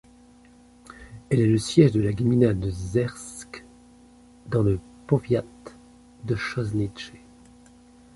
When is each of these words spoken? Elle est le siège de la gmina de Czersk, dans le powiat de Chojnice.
Elle 1.29 1.41
est 1.41 1.45
le 1.47 1.59
siège 1.59 1.91
de 1.91 2.01
la 2.01 2.11
gmina 2.11 2.55
de 2.55 2.71
Czersk, 2.71 3.63
dans 4.47 4.63
le 4.63 4.79
powiat 5.05 5.43
de 6.23 6.33
Chojnice. 6.35 7.11